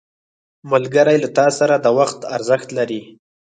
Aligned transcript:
ملګری 0.71 1.17
له 1.23 1.29
تا 1.37 1.47
سره 1.59 1.75
د 1.79 1.87
وخت 1.99 2.19
ارزښت 2.35 2.67
لري 2.77 3.01